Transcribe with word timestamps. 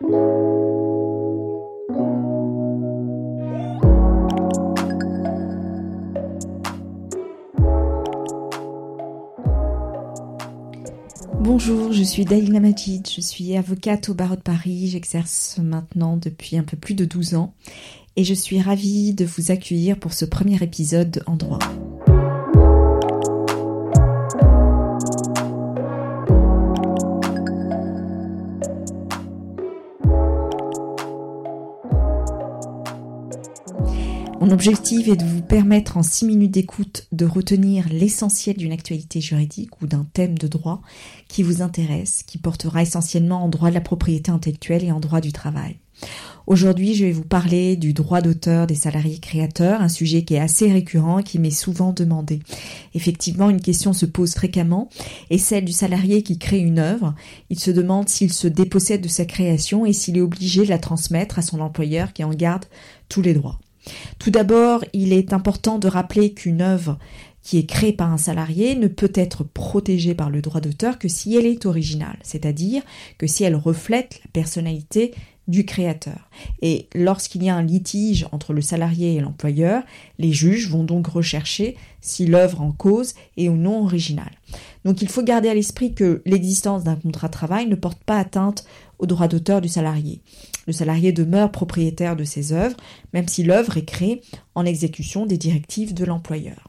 Bonjour, 0.00 0.32
je 11.92 12.02
suis 12.02 12.24
Dalila 12.24 12.58
Majid, 12.58 13.08
je 13.08 13.20
suis 13.20 13.56
avocate 13.56 14.08
au 14.08 14.14
barreau 14.14 14.34
de 14.34 14.40
Paris, 14.40 14.88
j'exerce 14.88 15.58
maintenant 15.62 16.16
depuis 16.16 16.56
un 16.56 16.64
peu 16.64 16.76
plus 16.76 16.94
de 16.94 17.04
12 17.04 17.36
ans 17.36 17.54
et 18.16 18.24
je 18.24 18.34
suis 18.34 18.60
ravie 18.60 19.14
de 19.14 19.24
vous 19.24 19.52
accueillir 19.52 19.98
pour 19.98 20.12
ce 20.12 20.24
premier 20.24 20.60
épisode 20.60 21.22
en 21.26 21.36
droit. 21.36 21.60
Mon 34.44 34.50
objectif 34.50 35.08
est 35.08 35.16
de 35.16 35.24
vous 35.24 35.40
permettre 35.40 35.96
en 35.96 36.02
6 36.02 36.26
minutes 36.26 36.50
d'écoute 36.50 37.06
de 37.12 37.24
retenir 37.24 37.86
l'essentiel 37.90 38.58
d'une 38.58 38.72
actualité 38.72 39.22
juridique 39.22 39.80
ou 39.80 39.86
d'un 39.86 40.06
thème 40.12 40.36
de 40.36 40.46
droit 40.46 40.82
qui 41.28 41.42
vous 41.42 41.62
intéresse, 41.62 42.22
qui 42.26 42.36
portera 42.36 42.82
essentiellement 42.82 43.42
en 43.42 43.48
droit 43.48 43.70
de 43.70 43.74
la 43.74 43.80
propriété 43.80 44.30
intellectuelle 44.30 44.84
et 44.84 44.92
en 44.92 45.00
droit 45.00 45.22
du 45.22 45.32
travail. 45.32 45.78
Aujourd'hui, 46.46 46.94
je 46.94 47.06
vais 47.06 47.12
vous 47.12 47.24
parler 47.24 47.76
du 47.76 47.94
droit 47.94 48.20
d'auteur 48.20 48.66
des 48.66 48.74
salariés 48.74 49.18
créateurs, 49.18 49.80
un 49.80 49.88
sujet 49.88 50.24
qui 50.24 50.34
est 50.34 50.40
assez 50.40 50.70
récurrent 50.70 51.20
et 51.20 51.24
qui 51.24 51.38
m'est 51.38 51.48
souvent 51.48 51.94
demandé. 51.94 52.40
Effectivement, 52.92 53.48
une 53.48 53.62
question 53.62 53.94
se 53.94 54.04
pose 54.04 54.34
fréquemment, 54.34 54.90
et 55.30 55.38
celle 55.38 55.64
du 55.64 55.72
salarié 55.72 56.22
qui 56.22 56.36
crée 56.36 56.58
une 56.58 56.80
œuvre. 56.80 57.14
Il 57.48 57.58
se 57.58 57.70
demande 57.70 58.10
s'il 58.10 58.30
se 58.30 58.48
dépossède 58.48 59.00
de 59.00 59.08
sa 59.08 59.24
création 59.24 59.86
et 59.86 59.94
s'il 59.94 60.18
est 60.18 60.20
obligé 60.20 60.64
de 60.64 60.68
la 60.68 60.78
transmettre 60.78 61.38
à 61.38 61.42
son 61.42 61.60
employeur 61.60 62.12
qui 62.12 62.24
en 62.24 62.34
garde 62.34 62.66
tous 63.08 63.22
les 63.22 63.32
droits. 63.32 63.58
Tout 64.18 64.30
d'abord, 64.30 64.84
il 64.92 65.12
est 65.12 65.32
important 65.32 65.78
de 65.78 65.88
rappeler 65.88 66.32
qu'une 66.32 66.62
œuvre 66.62 66.98
qui 67.42 67.58
est 67.58 67.66
créée 67.66 67.92
par 67.92 68.10
un 68.10 68.16
salarié 68.16 68.74
ne 68.74 68.88
peut 68.88 69.12
être 69.14 69.44
protégée 69.44 70.14
par 70.14 70.30
le 70.30 70.40
droit 70.40 70.62
d'auteur 70.62 70.98
que 70.98 71.08
si 71.08 71.36
elle 71.36 71.44
est 71.44 71.66
originale, 71.66 72.16
c'est-à-dire 72.22 72.82
que 73.18 73.26
si 73.26 73.44
elle 73.44 73.54
reflète 73.54 74.20
la 74.24 74.30
personnalité 74.32 75.12
du 75.46 75.66
créateur. 75.66 76.30
Et 76.62 76.88
lorsqu'il 76.94 77.42
y 77.42 77.50
a 77.50 77.54
un 77.54 77.62
litige 77.62 78.26
entre 78.32 78.54
le 78.54 78.62
salarié 78.62 79.14
et 79.14 79.20
l'employeur, 79.20 79.82
les 80.18 80.32
juges 80.32 80.70
vont 80.70 80.84
donc 80.84 81.06
rechercher 81.06 81.76
si 82.00 82.26
l'œuvre 82.26 82.62
en 82.62 82.72
cause 82.72 83.14
est 83.36 83.50
ou 83.50 83.56
non 83.56 83.84
originale. 83.84 84.32
Donc 84.84 85.02
il 85.02 85.08
faut 85.08 85.22
garder 85.22 85.48
à 85.48 85.54
l'esprit 85.54 85.92
que 85.92 86.22
l'existence 86.24 86.84
d'un 86.84 86.96
contrat 86.96 87.28
de 87.28 87.32
travail 87.32 87.66
ne 87.66 87.74
porte 87.74 88.02
pas 88.04 88.18
atteinte 88.18 88.64
au 88.98 89.06
droit 89.06 89.28
d'auteur 89.28 89.60
du 89.60 89.68
salarié. 89.68 90.20
Le 90.66 90.72
salarié 90.72 91.12
demeure 91.12 91.50
propriétaire 91.50 92.16
de 92.16 92.24
ses 92.24 92.52
œuvres, 92.52 92.76
même 93.12 93.28
si 93.28 93.42
l'œuvre 93.42 93.76
est 93.76 93.84
créée 93.84 94.22
en 94.54 94.64
exécution 94.64 95.26
des 95.26 95.38
directives 95.38 95.94
de 95.94 96.04
l'employeur. 96.04 96.68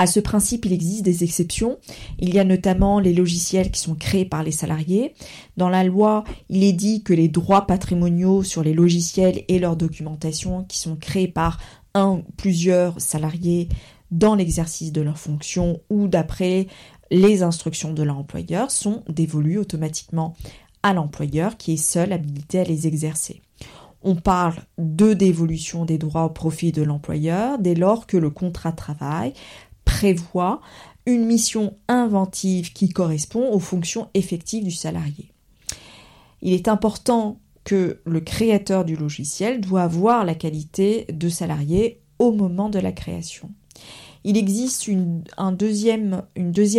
À 0.00 0.06
ce 0.06 0.18
principe, 0.18 0.64
il 0.64 0.72
existe 0.72 1.04
des 1.04 1.24
exceptions. 1.24 1.78
Il 2.18 2.32
y 2.32 2.38
a 2.38 2.44
notamment 2.44 3.00
les 3.00 3.12
logiciels 3.12 3.70
qui 3.70 3.80
sont 3.80 3.94
créés 3.94 4.24
par 4.24 4.42
les 4.42 4.50
salariés. 4.50 5.12
Dans 5.58 5.68
la 5.68 5.84
loi, 5.84 6.24
il 6.48 6.64
est 6.64 6.72
dit 6.72 7.02
que 7.02 7.12
les 7.12 7.28
droits 7.28 7.66
patrimoniaux 7.66 8.42
sur 8.42 8.62
les 8.62 8.72
logiciels 8.72 9.44
et 9.48 9.58
leur 9.58 9.76
documentation 9.76 10.64
qui 10.64 10.78
sont 10.78 10.96
créés 10.96 11.28
par 11.28 11.60
un 11.92 12.12
ou 12.12 12.22
plusieurs 12.38 12.98
salariés 12.98 13.68
dans 14.10 14.34
l'exercice 14.34 14.90
de 14.90 15.02
leurs 15.02 15.18
fonctions 15.18 15.80
ou 15.90 16.08
d'après 16.08 16.66
les 17.10 17.42
instructions 17.42 17.92
de 17.92 18.02
l'employeur 18.02 18.70
sont 18.70 19.02
dévolus 19.08 19.58
automatiquement 19.58 20.34
à 20.82 20.94
l'employeur 20.94 21.56
qui 21.56 21.74
est 21.74 21.76
seul 21.76 22.12
habilité 22.12 22.60
à 22.60 22.64
les 22.64 22.86
exercer. 22.86 23.42
On 24.02 24.14
parle 24.14 24.56
de 24.78 25.12
dévolution 25.12 25.84
des 25.84 25.98
droits 25.98 26.24
au 26.24 26.30
profit 26.30 26.72
de 26.72 26.82
l'employeur 26.82 27.58
dès 27.58 27.74
lors 27.74 28.06
que 28.06 28.16
le 28.16 28.30
contrat 28.30 28.70
de 28.70 28.76
travail 28.76 29.34
prévoit 29.84 30.60
une 31.06 31.26
mission 31.26 31.76
inventive 31.88 32.72
qui 32.72 32.88
correspond 32.88 33.52
aux 33.52 33.58
fonctions 33.58 34.08
effectives 34.14 34.64
du 34.64 34.70
salarié. 34.70 35.32
Il 36.42 36.52
est 36.52 36.68
important 36.68 37.40
que 37.64 38.00
le 38.06 38.20
créateur 38.20 38.84
du 38.84 38.96
logiciel 38.96 39.60
doit 39.60 39.82
avoir 39.82 40.24
la 40.24 40.34
qualité 40.34 41.06
de 41.12 41.28
salarié 41.28 42.00
au 42.18 42.32
moment 42.32 42.70
de 42.70 42.78
la 42.78 42.92
création. 42.92 43.50
Il 44.24 44.36
existe 44.36 44.86
une, 44.86 45.22
deuxième, 45.52 46.22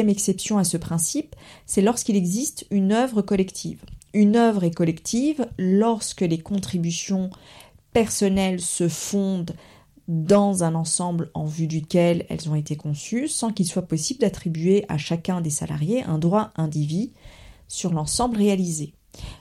exception 0.09 0.57
à 0.57 0.63
ce 0.63 0.77
principe, 0.77 1.35
c'est 1.65 1.81
lorsqu'il 1.81 2.15
existe 2.15 2.65
une 2.69 2.91
œuvre 2.91 3.21
collective. 3.21 3.83
Une 4.13 4.35
œuvre 4.35 4.63
est 4.63 4.75
collective 4.75 5.47
lorsque 5.57 6.21
les 6.21 6.37
contributions 6.37 7.29
personnelles 7.93 8.61
se 8.61 8.87
fondent 8.87 9.55
dans 10.07 10.63
un 10.63 10.75
ensemble 10.75 11.31
en 11.33 11.45
vue 11.45 11.67
duquel 11.67 12.25
elles 12.29 12.49
ont 12.49 12.55
été 12.55 12.75
conçues, 12.75 13.27
sans 13.27 13.51
qu'il 13.51 13.65
soit 13.65 13.87
possible 13.87 14.19
d'attribuer 14.19 14.85
à 14.89 14.97
chacun 14.97 15.41
des 15.41 15.49
salariés 15.49 16.03
un 16.03 16.17
droit 16.17 16.51
indivis 16.57 17.11
sur 17.67 17.93
l'ensemble 17.93 18.37
réalisé. 18.37 18.93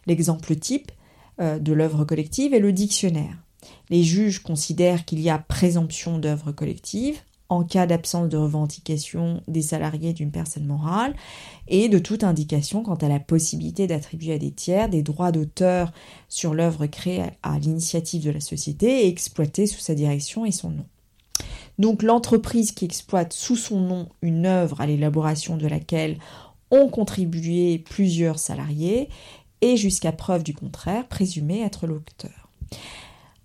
L'exemple 0.07 0.55
type 0.57 0.93
euh, 1.41 1.59
de 1.59 1.73
l'œuvre 1.73 2.05
collective 2.05 2.55
est 2.55 2.61
le 2.61 2.73
dictionnaire. 2.73 3.37
Les 3.89 4.05
juges 4.05 4.43
considèrent 4.43 5.05
qu'il 5.05 5.21
y 5.21 5.29
a 5.29 5.39
présomption 5.39 6.19
d'œuvre 6.19 6.53
collective 6.53 7.21
en 7.51 7.65
cas 7.65 7.87
d'absence 7.87 8.29
de 8.29 8.37
revendication 8.37 9.43
des 9.49 9.61
salariés 9.61 10.13
d'une 10.13 10.31
personne 10.31 10.65
morale 10.65 11.15
et 11.69 11.89
de 11.89 11.99
toute 11.99 12.25
indication 12.25 12.83
quant 12.83 12.95
à 12.95 13.09
la 13.09 13.21
possibilité 13.21 13.87
d'attribuer 13.87 14.35
à 14.35 14.39
des 14.39 14.53
tiers 14.53 14.89
des 14.89 15.03
droits 15.03 15.33
d'auteur 15.33 15.93
sur 16.29 16.55
l'œuvre 16.55 16.87
créée 16.87 17.25
à 17.43 17.59
l'initiative 17.59 18.25
de 18.25 18.31
la 18.31 18.41
société 18.41 19.05
et 19.05 19.09
exploitée 19.09 19.67
sous 19.67 19.81
sa 19.81 19.95
direction 19.95 20.47
et 20.47 20.53
son 20.53 20.71
nom. 20.71 20.87
Donc 21.79 22.03
l'entreprise 22.03 22.73
qui 22.73 22.85
exploite 22.85 23.33
sous 23.33 23.57
son 23.57 23.81
nom 23.81 24.09
une 24.23 24.47
œuvre 24.47 24.81
à 24.81 24.87
l'élaboration 24.87 25.57
de 25.57 25.67
laquelle 25.67 26.19
ont 26.71 26.89
contribué 26.89 27.79
plusieurs 27.79 28.39
salariés 28.39 29.09
est 29.61 29.77
jusqu'à 29.77 30.13
preuve 30.13 30.45
du 30.45 30.55
contraire 30.55 31.07
présumé 31.09 31.63
être 31.63 31.87
l'auteur. 31.87 32.51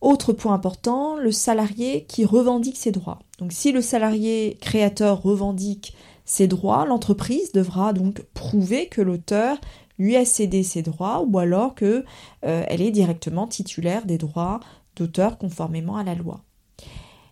Autre 0.01 0.33
point 0.33 0.53
important, 0.53 1.17
le 1.17 1.31
salarié 1.31 2.03
qui 2.03 2.25
revendique 2.25 2.77
ses 2.77 2.91
droits. 2.91 3.19
Donc 3.39 3.51
si 3.51 3.71
le 3.71 3.81
salarié 3.81 4.57
créateur 4.61 5.21
revendique 5.21 5.95
ses 6.25 6.47
droits, 6.47 6.85
l'entreprise 6.85 7.51
devra 7.51 7.93
donc 7.93 8.21
prouver 8.33 8.87
que 8.87 9.01
l'auteur 9.01 9.57
lui 9.97 10.15
a 10.15 10.25
cédé 10.25 10.63
ses 10.63 10.81
droits 10.81 11.23
ou 11.25 11.39
alors 11.39 11.75
que 11.75 12.03
euh, 12.45 12.63
elle 12.67 12.81
est 12.81 12.91
directement 12.91 13.47
titulaire 13.47 14.05
des 14.05 14.17
droits 14.17 14.59
d'auteur 14.95 15.37
conformément 15.37 15.97
à 15.97 16.03
la 16.03 16.15
loi. 16.15 16.41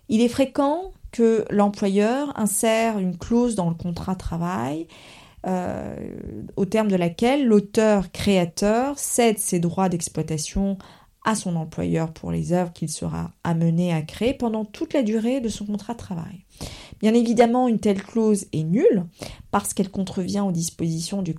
Il 0.09 0.21
est 0.21 0.29
fréquent 0.29 0.91
que 1.11 1.45
l'employeur 1.49 2.37
insère 2.37 2.97
une 2.97 3.17
clause 3.17 3.55
dans 3.55 3.69
le 3.69 3.75
contrat 3.75 4.13
de 4.13 4.19
travail 4.19 4.87
euh, 5.45 5.95
au 6.55 6.65
terme 6.65 6.87
de 6.87 6.95
laquelle 6.95 7.45
l'auteur 7.45 8.11
créateur 8.11 8.97
cède 8.97 9.39
ses 9.39 9.59
droits 9.59 9.89
d'exploitation 9.89 10.77
à 11.23 11.35
son 11.35 11.55
employeur 11.55 12.11
pour 12.11 12.31
les 12.31 12.53
œuvres 12.53 12.73
qu'il 12.73 12.89
sera 12.89 13.31
amené 13.43 13.93
à 13.93 14.01
créer 14.01 14.33
pendant 14.33 14.65
toute 14.65 14.93
la 14.93 15.03
durée 15.03 15.41
de 15.41 15.49
son 15.49 15.65
contrat 15.65 15.93
de 15.93 15.99
travail. 15.99 16.45
Bien 16.99 17.13
évidemment, 17.13 17.67
une 17.67 17.79
telle 17.79 18.01
clause 18.01 18.45
est 18.53 18.63
nulle 18.63 19.05
parce 19.51 19.73
qu'elle 19.73 19.91
contrevient 19.91 20.41
aux 20.41 20.51
dispositions 20.51 21.21
du, 21.21 21.35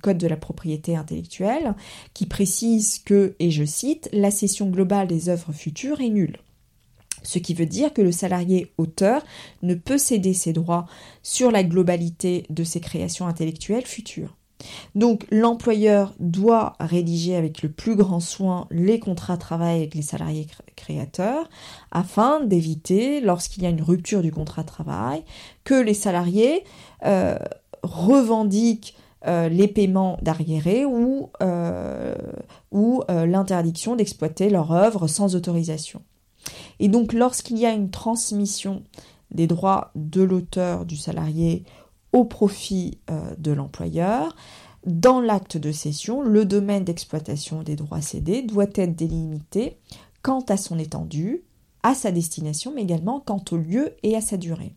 Code 0.00 0.18
de 0.18 0.26
la 0.26 0.36
propriété 0.36 0.96
intellectuelle 0.96 1.74
qui 2.14 2.26
précise 2.26 2.98
que, 2.98 3.34
et 3.38 3.50
je 3.50 3.64
cite, 3.64 4.08
la 4.12 4.30
cession 4.30 4.70
globale 4.70 5.08
des 5.08 5.28
œuvres 5.28 5.52
futures 5.52 6.00
est 6.00 6.10
nulle. 6.10 6.38
Ce 7.22 7.38
qui 7.38 7.52
veut 7.52 7.66
dire 7.66 7.92
que 7.92 8.02
le 8.02 8.12
salarié 8.12 8.72
auteur 8.78 9.24
ne 9.62 9.74
peut 9.74 9.98
céder 9.98 10.34
ses 10.34 10.52
droits 10.52 10.86
sur 11.22 11.50
la 11.50 11.64
globalité 11.64 12.46
de 12.48 12.62
ses 12.62 12.80
créations 12.80 13.26
intellectuelles 13.26 13.86
futures. 13.86 14.37
Donc 14.94 15.26
l'employeur 15.30 16.14
doit 16.18 16.74
rédiger 16.80 17.36
avec 17.36 17.62
le 17.62 17.68
plus 17.68 17.96
grand 17.96 18.20
soin 18.20 18.66
les 18.70 18.98
contrats 18.98 19.36
de 19.36 19.40
travail 19.40 19.78
avec 19.78 19.94
les 19.94 20.02
salariés 20.02 20.46
créateurs 20.76 21.48
afin 21.90 22.40
d'éviter, 22.40 23.20
lorsqu'il 23.20 23.62
y 23.62 23.66
a 23.66 23.70
une 23.70 23.82
rupture 23.82 24.22
du 24.22 24.32
contrat 24.32 24.62
de 24.62 24.68
travail, 24.68 25.22
que 25.64 25.74
les 25.74 25.94
salariés 25.94 26.64
euh, 27.04 27.38
revendiquent 27.82 28.96
euh, 29.26 29.48
les 29.48 29.68
paiements 29.68 30.18
d'arriérés 30.22 30.84
ou, 30.84 31.30
euh, 31.42 32.14
ou 32.72 33.02
l'interdiction 33.08 33.96
d'exploiter 33.96 34.50
leur 34.50 34.72
œuvre 34.72 35.06
sans 35.06 35.36
autorisation. 35.36 36.02
Et 36.80 36.88
donc 36.88 37.12
lorsqu'il 37.12 37.58
y 37.58 37.66
a 37.66 37.72
une 37.72 37.90
transmission 37.90 38.82
des 39.30 39.46
droits 39.46 39.90
de 39.94 40.22
l'auteur 40.22 40.86
du 40.86 40.96
salarié 40.96 41.64
au 42.18 42.24
profit 42.24 42.98
euh, 43.10 43.20
de 43.38 43.52
l'employeur. 43.52 44.34
Dans 44.84 45.20
l'acte 45.20 45.56
de 45.56 45.70
cession, 45.70 46.20
le 46.20 46.44
domaine 46.44 46.84
d'exploitation 46.84 47.62
des 47.62 47.76
droits 47.76 48.00
cédés 48.00 48.42
doit 48.42 48.66
être 48.74 48.96
délimité 48.96 49.78
quant 50.22 50.40
à 50.48 50.56
son 50.56 50.78
étendue, 50.78 51.44
à 51.84 51.94
sa 51.94 52.10
destination, 52.10 52.72
mais 52.74 52.82
également 52.82 53.20
quant 53.20 53.42
au 53.52 53.56
lieu 53.56 53.92
et 54.02 54.16
à 54.16 54.20
sa 54.20 54.36
durée, 54.36 54.74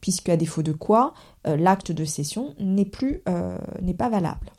puisque 0.00 0.28
à 0.30 0.36
défaut 0.36 0.62
de 0.62 0.72
quoi, 0.72 1.14
euh, 1.46 1.56
l'acte 1.56 1.92
de 1.92 2.04
cession 2.04 2.54
n'est 2.58 2.84
plus 2.84 3.22
euh, 3.28 3.56
n'est 3.82 3.94
pas 3.94 4.08
valable. 4.08 4.50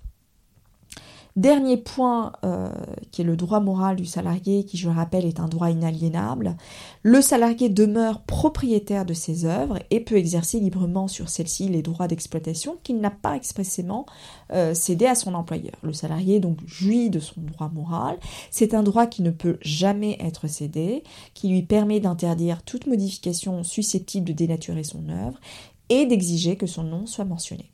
Dernier 1.38 1.78
point, 1.78 2.34
euh, 2.44 2.70
qui 3.12 3.22
est 3.22 3.26
le 3.26 3.38
droit 3.38 3.62
moral 3.62 3.96
du 3.96 4.06
salarié, 4.06 4.66
qui 4.66 4.78
je 4.78 4.90
le 4.90 4.96
rappelle 4.96 5.26
est 5.26 5.40
un 5.40 5.48
droit 5.48 5.70
inaliénable. 5.70 6.58
Le 7.04 7.22
salarié 7.22 7.70
demeure 7.70 8.22
propriétaire 8.24 9.06
de 9.06 9.14
ses 9.14 9.46
œuvres 9.46 9.80
et 9.92 10.02
peut 10.02 10.18
exercer 10.18 10.60
librement 10.60 11.08
sur 11.08 11.30
celles-ci 11.30 11.70
les 11.70 11.82
droits 11.82 12.10
d'exploitation 12.10 12.78
qu'il 12.84 13.00
n'a 13.00 13.12
pas 13.12 13.38
expressément 13.38 14.06
euh, 14.52 14.74
cédé 14.74 15.06
à 15.06 15.16
son 15.16 15.34
employeur. 15.34 15.76
Le 15.84 15.94
salarié 15.94 16.42
donc 16.42 16.58
jouit 16.66 17.10
de 17.10 17.20
son 17.20 17.40
droit 17.40 17.70
moral. 17.70 18.18
C'est 18.50 18.74
un 18.74 18.84
droit 18.84 19.08
qui 19.08 19.22
ne 19.22 19.32
peut 19.32 19.58
jamais 19.62 20.18
être 20.20 20.48
cédé, 20.48 21.04
qui 21.34 21.48
lui 21.48 21.64
permet 21.64 22.02
d'interdire 22.02 22.62
toute 22.64 22.88
modification 22.88 23.64
susceptible 23.64 24.28
de 24.28 24.34
dénaturer 24.34 24.84
son 24.84 25.08
œuvre 25.08 25.40
et 25.88 26.06
d'exiger 26.06 26.58
que 26.58 26.68
son 26.68 26.84
nom 26.84 27.06
soit 27.06 27.26
mentionné. 27.26 27.72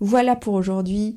Voilà 0.00 0.36
pour 0.36 0.54
aujourd'hui 0.54 1.16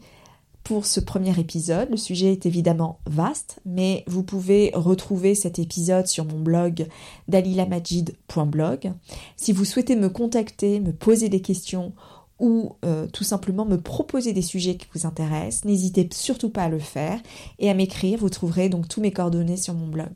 pour 0.63 0.85
ce 0.85 0.99
premier 0.99 1.37
épisode. 1.39 1.89
Le 1.89 1.97
sujet 1.97 2.31
est 2.31 2.45
évidemment 2.45 2.99
vaste, 3.07 3.59
mais 3.65 4.03
vous 4.07 4.23
pouvez 4.23 4.71
retrouver 4.73 5.35
cet 5.35 5.59
épisode 5.59 6.07
sur 6.07 6.25
mon 6.25 6.39
blog 6.39 6.87
dalilamajid.blog. 7.27 8.93
Si 9.35 9.51
vous 9.51 9.65
souhaitez 9.65 9.95
me 9.95 10.09
contacter, 10.09 10.79
me 10.79 10.91
poser 10.91 11.29
des 11.29 11.41
questions 11.41 11.93
ou 12.39 12.75
euh, 12.85 13.07
tout 13.07 13.23
simplement 13.23 13.65
me 13.65 13.79
proposer 13.79 14.33
des 14.33 14.41
sujets 14.41 14.75
qui 14.75 14.87
vous 14.93 15.05
intéressent, 15.05 15.65
n'hésitez 15.65 16.07
surtout 16.13 16.49
pas 16.49 16.63
à 16.63 16.69
le 16.69 16.79
faire 16.79 17.19
et 17.59 17.69
à 17.69 17.73
m'écrire. 17.73 18.19
Vous 18.19 18.29
trouverez 18.29 18.69
donc 18.69 18.87
tous 18.87 19.01
mes 19.01 19.11
coordonnées 19.11 19.57
sur 19.57 19.73
mon 19.73 19.87
blog. 19.87 20.09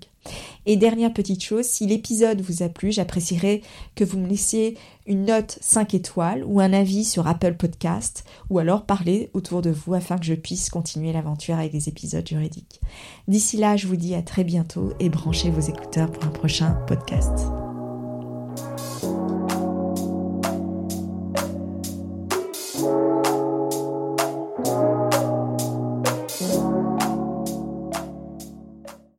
Et 0.66 0.78
dernière 0.78 1.14
petite 1.14 1.44
chose, 1.44 1.66
si 1.66 1.86
l'épisode 1.86 2.42
vous 2.42 2.64
a 2.64 2.70
plu, 2.70 2.92
j'apprécierais 2.92 3.62
que 3.96 4.06
vous 4.06 4.18
me 4.18 4.28
laissiez 4.28 4.78
une 5.06 5.25
note 5.25 5.58
5 5.60 5.94
étoiles 5.94 6.46
ou 6.46 6.62
un 6.62 6.72
avis 6.72 7.04
sur 7.04 7.28
Apple 7.28 7.56
Podcast 7.56 8.24
ou 8.50 8.60
alors 8.60 8.86
parler 8.86 9.30
autour 9.34 9.62
de 9.62 9.70
vous 9.70 9.94
afin 9.94 10.18
que 10.18 10.25
je 10.25 10.34
puisse 10.34 10.70
continuer 10.70 11.12
l'aventure 11.12 11.56
avec 11.56 11.74
des 11.74 11.90
épisodes 11.90 12.28
juridiques. 12.28 12.80
D'ici 13.28 13.58
là, 13.58 13.75
je 13.75 13.88
vous 13.88 13.98
dis 13.98 14.16
à 14.16 14.22
très 14.22 14.46
bientôt 14.46 14.94
et 15.00 15.10
branchez 15.10 15.50
vos 15.50 15.60
écouteurs 15.60 16.12
pour 16.12 16.24
un 16.24 16.30
prochain 16.30 16.72
podcast. 16.88 17.62